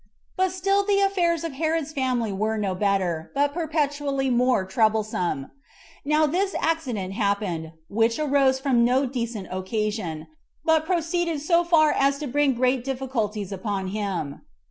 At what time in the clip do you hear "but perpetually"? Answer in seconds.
3.35-4.31